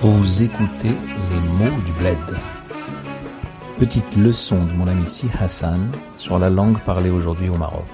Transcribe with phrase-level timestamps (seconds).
[0.00, 0.94] Vous écoutez
[1.30, 2.38] les mots du bled.
[3.78, 5.80] Petite leçon de mon ami Si Hassan
[6.16, 7.86] sur la langue parlée aujourd'hui au Maroc.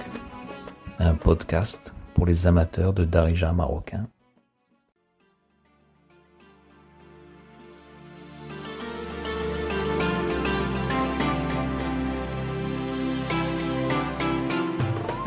[0.99, 4.05] Un podcast pour les amateurs de Darija marocain.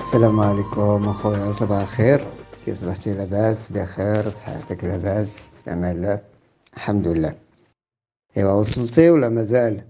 [0.01, 2.27] السلام عليكم اخويا صباح الخير
[2.65, 5.29] كي صبحتي لاباس بخير صحتك لاباس
[5.65, 6.21] في امان الله
[6.75, 7.35] الحمد لله
[8.37, 9.85] ايوا وصلتي ولا مازال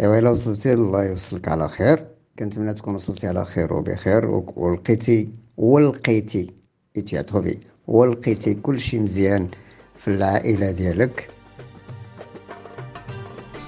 [0.00, 2.06] ايوا الا وصلتي الله يوصلك على خير
[2.38, 4.24] كنتمنى تكون وصلتي على خير وبخير
[4.56, 6.54] ولقيتي ولقيتي
[6.96, 9.48] ايتي تروفي ولقيتي كلشي مزيان
[9.96, 11.30] في العائله ديالك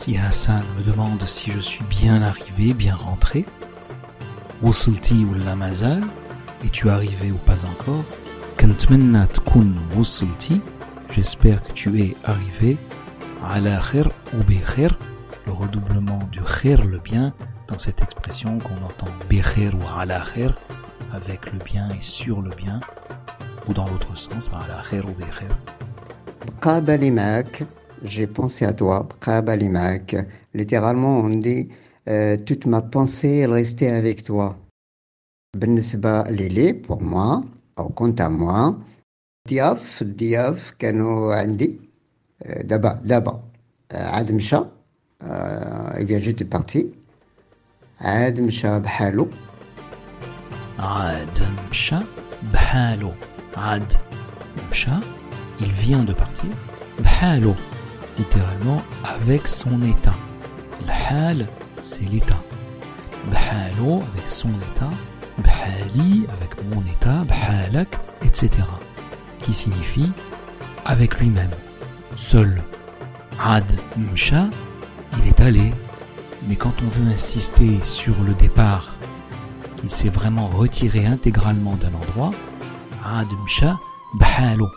[0.01, 3.45] Si Hassan me demande si je suis bien arrivé, bien rentré,
[4.62, 6.05] وصلتي ولا مازال
[6.65, 8.05] et tu es arrivé ou pas encore
[8.61, 10.61] كنتمنى تكون وصلتي
[11.10, 12.78] J'espère que tu es arrivé
[13.44, 14.98] à ou bikhir,
[15.45, 17.34] le redoublement du khir, le bien,
[17.68, 20.58] dans cette expression qu'on entend bikhir ou ala khir,
[21.14, 22.80] avec le bien et sur le bien,
[23.68, 25.50] ou dans l'autre sens, ala khir ou bikhir.
[28.03, 30.16] J'ai pensé à toi, Qabalimak.
[30.53, 31.70] Littéralement, on dit
[32.08, 34.56] euh, toute ma pensée est restée avec toi.
[35.58, 37.42] Benesba Lili, pour moi,
[37.78, 38.78] au compte à moi,
[39.48, 41.81] ضياف الضياف كانوا عندي
[42.42, 43.42] آه، دابا دابا
[43.92, 44.61] آه، عاد مشى
[45.23, 46.84] آه، il vient juste de partir
[48.01, 49.28] عاد مشى بحالو
[50.78, 51.39] عاد
[51.70, 51.97] مشى
[52.53, 53.12] بحالو
[53.56, 53.92] عاد
[54.70, 54.91] مشى
[55.61, 56.55] il vient de partir
[57.01, 57.55] بحالو
[58.19, 60.17] littéralement avec son état
[60.83, 61.47] الحال
[61.83, 62.42] c'est l'état
[63.33, 64.91] بحالو avec son état
[65.39, 68.62] بحالي avec mon état بحالك etc
[69.42, 70.10] qui signifie
[70.86, 71.52] avec lui-même,
[72.16, 72.62] seul.
[73.40, 73.66] Ad
[73.98, 74.50] Msha,
[75.20, 75.72] il est allé,
[76.48, 78.96] mais quand on veut insister sur le départ,
[79.84, 82.31] il s'est vraiment retiré intégralement d'un endroit.
[83.06, 83.78] Ad Msha,
[84.20, 84.68] Bahalo.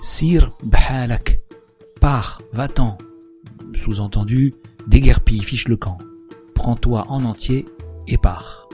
[0.00, 1.40] Sir Bahalak.
[2.00, 2.96] Pars, va-t'en.
[3.74, 4.54] Sous-entendu,
[4.86, 5.98] déguerpille, fiche le camp.
[6.54, 7.66] Prends-toi en entier
[8.06, 8.68] et pars.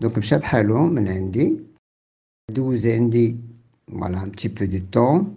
[0.00, 0.40] Donc, Msha
[2.49, 3.37] من عندي دوز عندي
[3.87, 5.35] فوالا ان بتي بو دو طون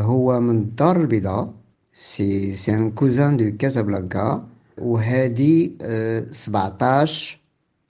[0.00, 1.54] هو من الدار البيضاء
[1.94, 4.48] سي سي ان كوزان دو كازابلانكا
[4.78, 7.38] وهادي آه، 17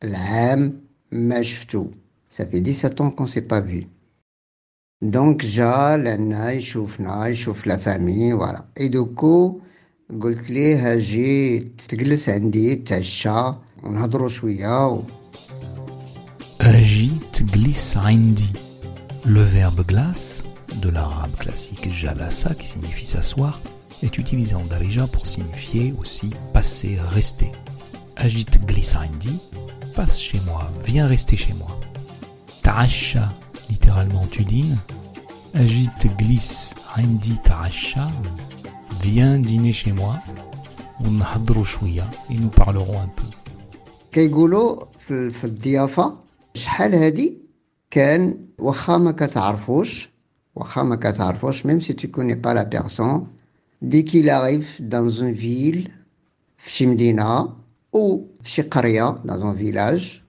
[0.05, 0.81] العام
[1.13, 1.87] ما شفتو
[2.31, 3.85] صافي 17 ans qu'on s'est pas vu
[5.03, 9.61] دونك جا لعنا يشوفنا يشوف لا فامي فوالا اي دوكو
[10.23, 11.59] قلت ليه اجي
[11.89, 13.53] تجلس عندي تعشى
[13.83, 15.03] ونهضروا شويه و...
[16.61, 17.14] agit
[17.45, 18.53] glisse عندي
[19.25, 20.45] le verbe glace
[20.83, 23.61] de l'arabe classique jalasa qui signifie s'asseoir
[24.03, 27.53] est utilisé en darija pour signifier aussi passer, rester.
[28.17, 29.39] Agite glisse عندي
[29.95, 31.79] passe chez moi, viens rester chez moi.
[32.63, 33.29] Ta'asha,
[33.69, 34.79] littéralement tu dînes.
[35.55, 38.07] Agite glisse عندي ta'asha,
[39.03, 40.19] viens dîner chez moi.
[41.01, 43.27] ونهضروا شوية et nous parlerons un peu.
[44.13, 46.24] كيقولوا في, في الضيافة
[46.55, 47.39] شحال هادي
[47.91, 50.11] كان واخا ما كتعرفوش
[50.55, 53.27] واخا ما كتعرفوش même si tu connais pas la personne
[53.83, 55.91] dès qu'il arrive dans une ville
[56.57, 57.57] في شي مدينة
[57.97, 60.25] ou في شي قرية dans un village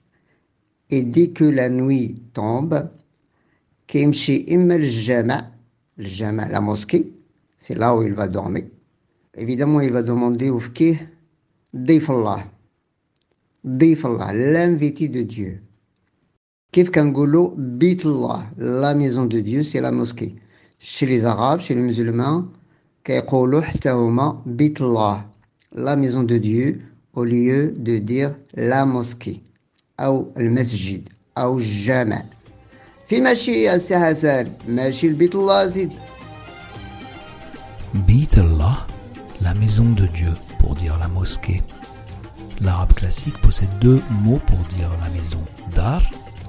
[0.89, 2.87] et dès que la nuit tombe
[3.87, 5.51] كيمشي إما للجامع
[5.99, 7.11] الجامع la mosquée
[7.57, 8.65] c'est là où il va dormir
[9.37, 11.13] évidemment il va demander au فكيه
[11.75, 12.45] ضيف الله
[13.67, 15.61] ضيف الله l'invité de Dieu
[16.73, 20.35] كيف كنقولوا بيت الله لا ميزون دو ديو سي لا موسكي
[20.79, 22.43] chez les arabes chez les musulmans
[23.03, 25.25] كيقولوا حتى هما بيت الله
[25.71, 26.75] لا ميزون دو ديو
[27.13, 29.37] au lieu de dire la mosquée
[29.99, 32.23] أو المسجد أو الجامع
[33.07, 35.95] في ماشي يا سي حسن ماشي البيت الله سيدي
[38.07, 38.87] Bit Allah,
[39.41, 41.61] la maison de Dieu, pour dire la mosquée.
[42.61, 45.41] L'arabe classique possède deux mots pour dire la maison,
[45.75, 46.01] dar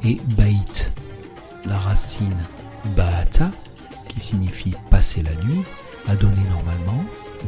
[0.03, 0.91] et bait.
[1.65, 2.35] La racine
[2.95, 3.51] baata,
[4.07, 5.63] qui signifie passer la nuit,
[6.07, 7.03] a donné normalement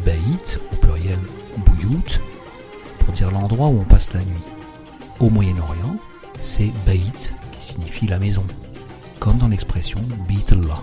[0.06, 0.20] bait,
[0.72, 1.20] au pluriel
[1.66, 2.20] bouyout,
[3.00, 4.44] pour dire l'endroit où on passe la nuit.
[5.20, 5.98] Au Moyen-Orient,
[6.40, 7.00] c'est bait,
[7.52, 8.44] qui signifie la maison,
[9.20, 10.82] comme dans l'expression bit Allah.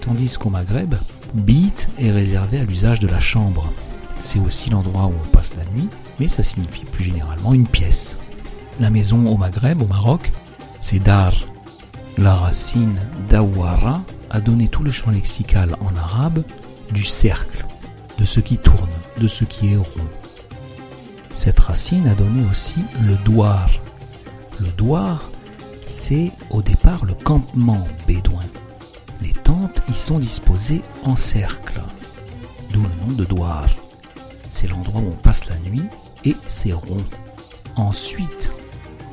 [0.00, 0.94] Tandis qu'au Maghreb,
[1.34, 3.72] bit est réservé à l'usage de la chambre.
[4.20, 5.88] C'est aussi l'endroit où on passe la nuit,
[6.20, 8.16] mais ça signifie plus généralement une pièce.
[8.80, 10.30] La maison au Maghreb, au Maroc,
[10.84, 11.32] c'est dar.
[12.18, 12.98] La racine
[13.30, 16.44] dawara a donné tout le champ lexical en arabe
[16.92, 17.64] du cercle,
[18.18, 20.10] de ce qui tourne, de ce qui est rond.
[21.36, 23.70] Cette racine a donné aussi le douar.
[24.60, 25.30] Le douar,
[25.82, 28.44] c'est au départ le campement bédouin.
[29.22, 31.80] Les tentes y sont disposées en cercle,
[32.70, 33.64] d'où le nom de douar.
[34.50, 35.88] C'est l'endroit où on passe la nuit
[36.26, 37.04] et c'est rond.
[37.74, 38.52] Ensuite,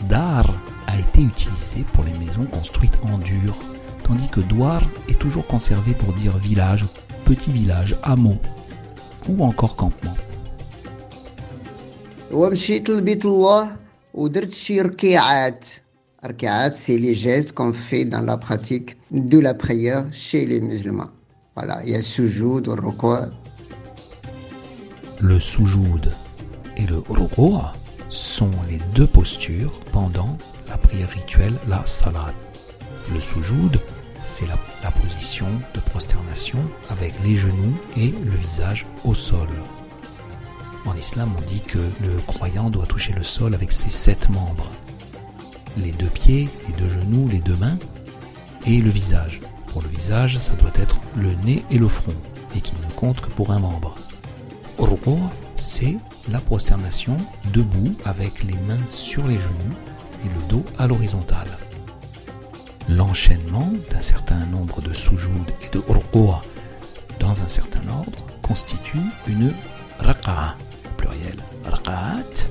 [0.10, 0.46] dar
[0.91, 3.53] a été utilisé pour les maisons construites en dur,
[4.05, 6.87] tandis que douar est toujours conservé pour dire village,
[7.25, 8.37] petit village, hameau
[9.29, 10.17] ou encore campement.
[12.33, 13.77] ومشيت لبيت الله
[14.15, 15.67] ودرت شي ركيعات
[16.25, 21.09] ركيعات سي لي جيست كون في دان لا براتيك دو لا بريير شي لي مسلمان
[21.57, 23.29] فوالا يا السجود والركوع
[25.21, 26.11] Le soujoud
[26.77, 27.63] et le ruku'
[28.11, 30.37] sont les deux postures pendant
[30.72, 32.34] la prière rituelle, la salat.
[33.14, 33.78] Le soujoud,
[34.24, 34.56] c'est la,
[34.92, 36.60] position de prosternation
[36.90, 39.50] avec les genoux et le visage au sol.
[40.86, 44.72] En islam, on dit que le croyant doit toucher le sol avec ses sept membres.
[45.76, 47.78] Les deux pieds, les deux genoux, les deux mains
[48.66, 49.42] et le visage.
[49.68, 52.16] Pour le visage, ça doit être le nez et le front,
[52.56, 53.96] et qui ne compte que pour un membre.
[54.78, 55.20] Ruku',
[55.58, 55.98] c'est
[56.32, 57.18] la prosternation
[57.54, 59.76] debout avec les mains sur les genoux
[60.24, 61.58] et le dos à l'horizontale.
[62.90, 66.42] L'enchaînement d'un certain nombre de soujoud et de ruku'
[67.20, 68.98] dans un certain ordre constitue
[69.28, 69.54] une
[70.00, 70.56] raqa'a,
[70.98, 72.50] pluriel raqa'at.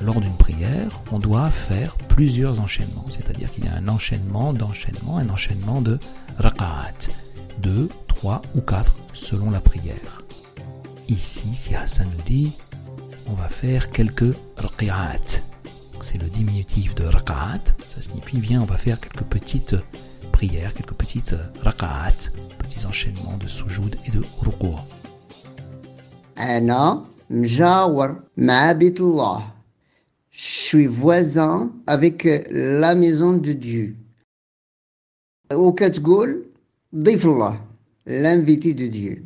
[0.00, 5.18] Lors d'une prière, on doit faire plusieurs enchaînements, c'est-à-dire qu'il y a un enchaînement d'enchaînement,
[5.18, 5.98] un enchaînement de
[6.38, 7.10] raqa'at,
[7.58, 10.22] deux, trois ou quatre selon la prière.
[11.08, 12.52] Ici, si Hassan nous dit,
[13.26, 15.42] on va faire quelques raqa'at
[16.04, 17.64] c'est le diminutif de raka'at.
[17.86, 19.74] Ça signifie viens, on va faire quelques petites
[20.32, 24.76] prières, quelques petites raka'at, petits enchaînements de soujoud et de ruku'.
[30.30, 33.96] Je suis voisin avec la maison de Dieu.
[35.54, 35.74] Au
[38.04, 39.24] l'invité de Dieu.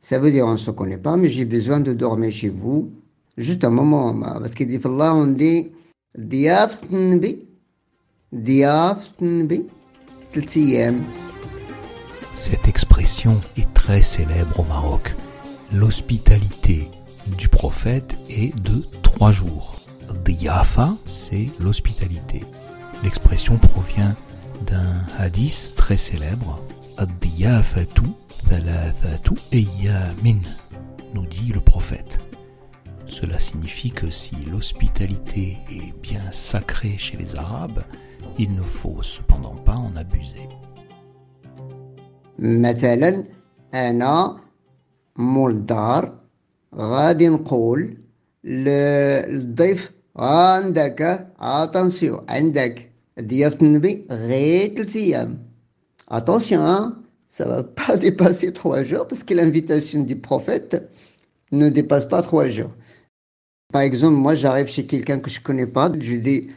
[0.00, 2.90] Ça veut dire on ne se connaît pas, mais j'ai besoin de dormir chez vous.
[3.36, 4.12] Juste un moment.
[4.20, 4.64] Parce que
[5.12, 5.70] on dit
[6.19, 7.45] ضيافة النبي
[8.35, 9.63] ضيافة النبي
[10.33, 11.03] ثلاث أيام
[12.37, 15.15] Cette expression est très célèbre au Maroc.
[15.71, 16.87] L'hospitalité
[17.37, 19.75] du prophète est de trois jours.
[20.25, 22.41] Diyafa, c'est l'hospitalité.
[23.03, 24.15] L'expression provient
[24.65, 26.59] d'un hadith très célèbre.
[26.97, 28.03] Ad-diyafatu
[28.49, 30.41] thalathatu ayyamin,
[31.13, 32.19] nous dit le prophète.
[33.07, 37.83] Cela signifie que si l'hospitalité est bien sacrée chez les Arabes,
[38.39, 40.47] il ne faut cependant pas en abuser.
[42.39, 43.23] مثلا
[43.73, 44.37] أنا
[45.15, 46.13] مول الدار
[46.75, 47.97] غادي نقول
[48.43, 52.89] ل- للضيف عندك اتونسيون عندك
[53.21, 55.37] ضيافة النبي غير ثلاث أيام
[56.11, 60.91] Attention, hein, ça va pas dépasser trois jours parce que l'invitation du prophète
[61.51, 62.71] ne dépasse pas trois jours.
[63.73, 66.49] Par exemple, moi j'arrive chez quelqu'un que je connais pas, je dis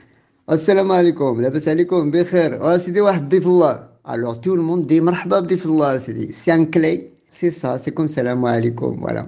[0.49, 3.88] Assalamu alaikum, labas alaikum, bikhair, ah c'est des wahd ضيف الله.
[4.05, 7.78] Alors tout le monde dit مرحبا بضيف الله, c'est des- c'est un clé, c'est ça,
[7.78, 9.26] c'est comme salam alaikum, voilà.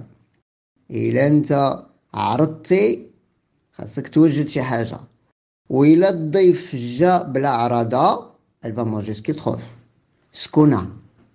[0.91, 3.07] إلا أنت عرضتي
[3.73, 4.99] خاصك توجد شي حاجة
[5.69, 8.29] وإلا الضيف جا بلا عرضة
[8.65, 9.61] elle va manger ce qu'il trouve
[10.31, 10.87] سكونة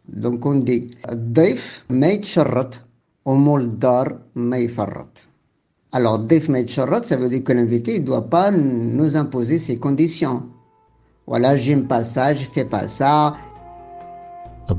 [0.09, 2.75] دونك on dit الضيف ما يتشرط
[3.27, 5.19] ومول الدار ما يفرط
[5.92, 10.44] alors, Defmet Shorot, ça veut dire que l'invité ne doit pas nous imposer ses conditions.
[11.26, 13.36] Voilà, j'aime pas ça, je fais pas ça.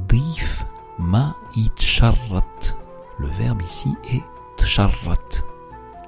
[0.09, 0.64] Dif
[0.99, 2.47] ma itcharrat.
[3.19, 4.23] Le verbe ici est
[4.62, 5.17] tcharrat.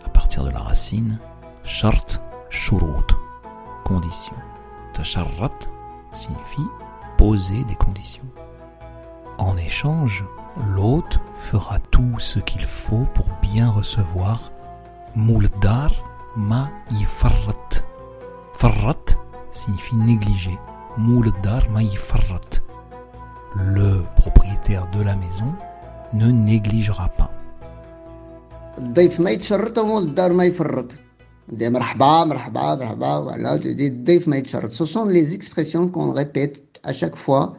[0.04, 1.18] À partir de la racine,
[1.64, 3.12] shart, shurut.
[3.84, 4.36] Condition.
[4.94, 5.58] Tcharrat
[6.12, 6.66] signifie
[7.18, 8.28] poser des conditions.
[9.38, 10.24] En échange,
[10.74, 14.52] l'hôte fera tout ce qu'il faut pour bien recevoir
[15.15, 15.91] Mouldar
[16.35, 17.83] ma yifarrat.
[18.53, 19.05] Farrat
[19.51, 20.57] signifie négliger.
[20.97, 22.51] Mouldar ma yifarrat.
[23.75, 25.51] Le propriétaire de la maison
[26.13, 27.29] ne négligera pas.
[28.77, 30.91] الضيف ما يتشرط ومول الدار ما يفرط.
[31.47, 34.71] دي مرحبا مرحبا مرحبا voilà, tu dis الضيف ما يتشرط.
[34.71, 37.57] Ce sont les expressions qu'on répète à chaque fois.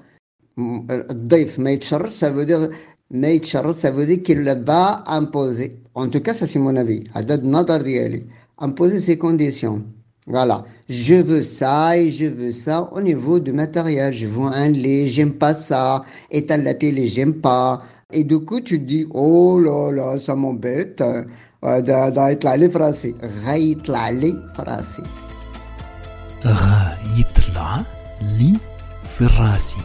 [0.90, 2.68] الضيف ما يتشرط ça veut dire
[3.13, 5.79] mais charles ça veut dire qu'il va imposer.
[5.95, 7.03] En tout cas, ça c'est mon avis.
[8.59, 9.83] Imposer ses conditions.
[10.25, 10.65] Voilà.
[10.89, 14.13] Je veux ça et je veux ça au niveau du matériel.
[14.13, 16.03] Je veux un lait, j'aime pas ça.
[16.31, 17.81] Et t'as la télé, j'aime pas.
[18.11, 21.01] Et du coup, tu dis, oh là là, ça m'embête.
[21.63, 23.15] Euh, d'être les français.
[23.45, 25.03] Raïtla les français.
[26.43, 27.85] Raïtla
[28.37, 28.57] li
[29.03, 29.77] français.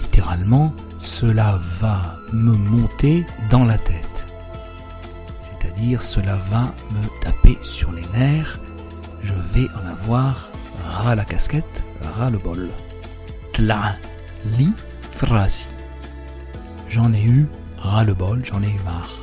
[0.00, 4.26] Littéralement, cela va me monter dans la tête.
[5.40, 8.60] C'est-à-dire cela va me taper sur les nerfs.
[9.22, 10.50] Je vais en avoir
[10.84, 11.84] ras la casquette
[12.14, 12.68] ras le bol.
[13.52, 13.96] Tla
[14.58, 14.70] li
[15.10, 15.68] frasi
[16.88, 17.46] j'en ai eu
[17.78, 19.18] ras le bol j'en ai eu marre.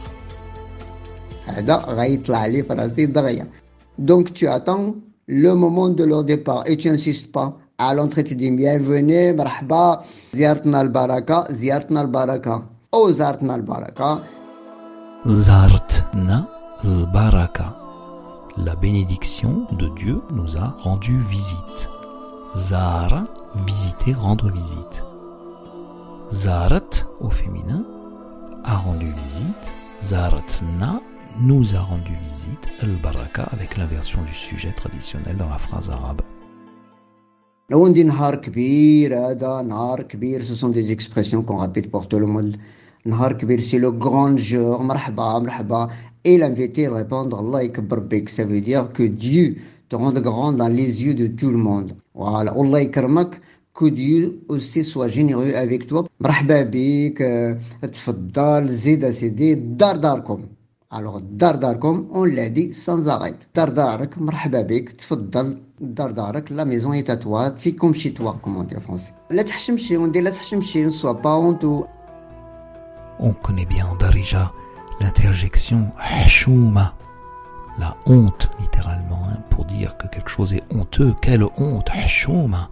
[3.98, 4.96] Donc tu attends
[5.28, 7.58] le moment de leur départ et tu n'insistes pas.
[7.78, 10.04] À l'entrée, tu dis bienvenue, marhaba,
[10.36, 12.64] ziyartna al-baraka, ziyartna al-baraka,
[13.12, 14.20] zartna al-baraka.
[15.26, 16.48] Zartna
[16.84, 17.76] al-baraka.
[18.58, 21.90] La bénédiction de Dieu nous a rendu visite.
[22.56, 23.26] Zara,
[23.66, 25.04] visiter, rendre visite.
[26.32, 27.84] Zarat, au féminin,
[28.66, 29.74] a rendu visite.
[30.02, 31.00] Zartna,
[31.42, 36.22] nous a rendu visite Al-Baraka avec l'inversion du sujet traditionnel dans la phrase arabe.
[37.72, 37.78] Ce
[40.56, 42.58] sont des expressions qu'on répète pour tout le monde.
[43.06, 44.84] Nahar kbir, c'est le grand jour.
[46.24, 47.68] Et l'invité répondre Allah
[48.02, 49.58] bik, ça veut dire que Dieu
[49.88, 51.96] te rende grand dans les yeux de tout le monde.
[52.16, 53.40] Voilà, ikarmak,
[53.76, 56.06] que Dieu aussi soit généreux avec toi.
[60.92, 63.36] Alors, dardarkom, on l'a dit sans arrêt.
[63.54, 64.16] Dardarak,
[66.50, 69.14] la maison est à toi, fais comme chez toi, comme on dit en français.
[69.30, 71.86] La tahchimchi, on dit la tahchimchi, ne sois pas honteux.
[73.20, 74.52] On connaît bien en Darija
[75.00, 76.96] l'interjection hashouma,
[77.78, 81.14] la honte littéralement, hein, pour dire que quelque chose est honteux.
[81.22, 82.68] Quelle honte, hashouma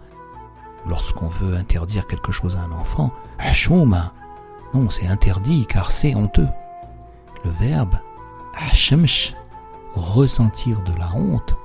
[0.88, 4.12] Lorsqu'on veut interdire quelque chose à un enfant, hashouma
[4.74, 6.48] Non, c'est interdit car c'est honteux.
[7.44, 7.94] Le verbe
[9.94, 11.56] ressentir de la honte.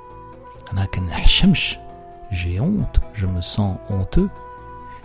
[2.31, 4.29] J'ai honte, je me sens honteux,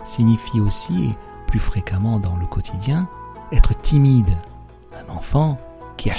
[0.03, 1.13] signifie aussi,
[1.47, 3.07] plus fréquemment dans le quotidien,
[3.51, 4.35] être timide.
[4.93, 5.57] Un enfant
[5.97, 6.09] qui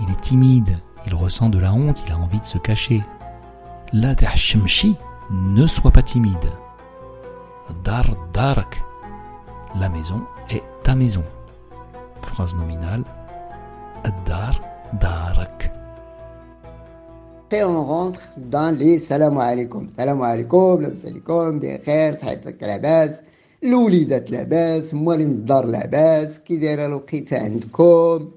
[0.00, 3.02] il est timide, il ressent de la honte, il a envie de se cacher.
[3.92, 4.14] La
[5.30, 6.52] ne sois pas timide.
[7.84, 8.82] Dar darak,
[9.74, 11.24] la maison est ta maison.
[12.22, 13.04] Phrase nominale,
[14.03, 14.53] Ad-dar
[15.01, 15.71] darak.
[17.53, 19.89] Et on rentre dans les salam alaikum.
[19.97, 23.21] Salam alaikum, labas alaikum, بخير صحيتك لاباس
[23.63, 28.29] الوليدات لاباس موالين الدار لاباس كي دايره الوقيته عندكم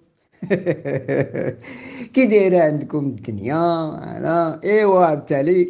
[2.14, 5.69] كي دايره عندكم الدنيا انا ايوا بالتالي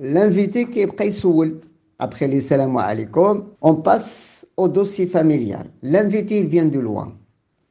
[0.00, 1.60] l'invité كيبقى يسول
[2.02, 7.08] après les salam alaikum on passe au dossier familial l'invité il vient de loin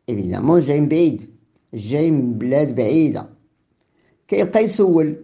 [0.08, 1.30] évidemment جاي من بعيد
[1.75, 3.27] جاي من بلاد بعيدة.
[4.29, 5.17] كيبقى يسول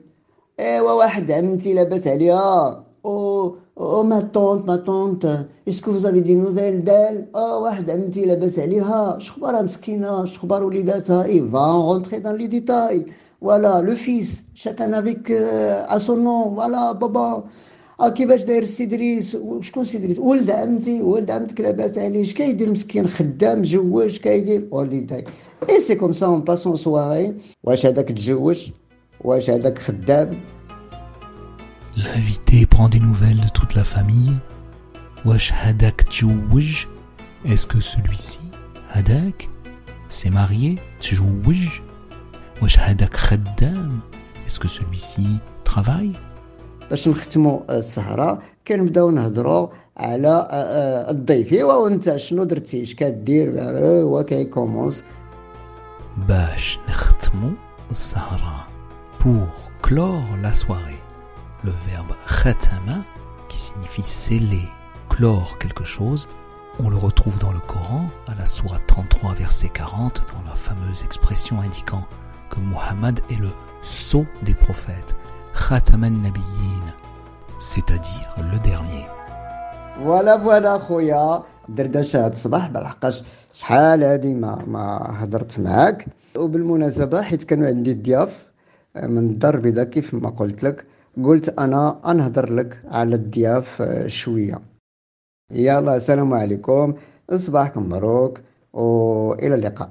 [0.61, 2.85] إيوا واحد عمتي لاباس عليها.
[3.05, 8.59] أو أو ما طونت ما طونت اسكو فوزافي دي نوفيل دال؟ آه واحد عمتي لاباس
[8.59, 9.19] عليها.
[9.19, 13.07] شخبارها مسكينة؟ شخبار وليداتها؟ إي فا رونتري دان لي ديتاي
[13.41, 17.45] فوالا لو فيس شاكان افيك ا سون نون فوالا بابا
[18.01, 22.23] آه كيفاش داير السي دريس شكون سي دريس ولد عمتي ولد عمتك لاباس عليه.
[22.25, 24.69] اش كيدير مسكين خدام جواش كيدير
[25.64, 27.34] ولدي Et c'est comme ça, on passe en soirée.
[31.96, 34.34] L'invité prend des nouvelles de toute la famille.
[37.52, 38.40] Est-ce que celui-ci,
[38.94, 39.50] Hadak,
[40.10, 40.78] s'est marié
[44.48, 45.28] Est-ce que celui-ci
[45.64, 46.16] travaille
[46.90, 50.48] باش نختموا السهرة كنبداو نهضروا على
[51.10, 55.04] الضيف ايوا وانت شنو درتي اش كدير هو كيكومونس
[56.17, 56.79] Bash
[57.93, 58.67] Sahara.
[59.19, 59.49] Pour
[59.83, 61.01] clore la soirée,
[61.63, 63.05] le verbe khatama,
[63.49, 64.69] qui signifie sceller,
[65.09, 66.29] clore quelque chose,
[66.83, 71.05] on le retrouve dans le Coran, à la sourate 33, verset 40, dans la fameuse
[71.05, 72.07] expression indiquant
[72.49, 73.51] que Muhammad est le
[73.83, 75.17] sceau des prophètes,
[75.69, 76.95] Khataman Nabiyyin,
[77.59, 79.07] c'est-à-dire le dernier.
[80.03, 83.23] Voilà voilà خويا دردشه هاد الصباح بالحقاش
[83.53, 86.07] شحال هادي ما ما هضرت معاك.
[86.37, 88.47] وبالمناسبة حيت كانوا عندي الضياف
[88.97, 90.85] من الدار البيضاء كيف ما قلت لك
[91.25, 94.59] قلت أنا أنهضر لك على الضياف شوية.
[95.51, 96.95] يلا السلام عليكم.
[97.35, 98.41] صباحكم مبروك
[98.73, 99.91] وإلى اللقاء.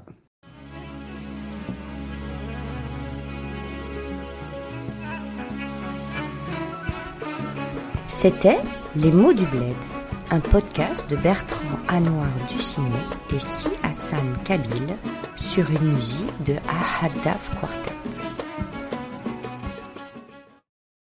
[8.06, 8.60] C'était
[9.02, 9.80] Les mots du bled,
[10.34, 12.88] un podcast de Bertrand Anouar Ducinet
[13.32, 14.96] et Si Hassan Kabil
[15.36, 18.43] sur une musique de Ahadaf Quartet.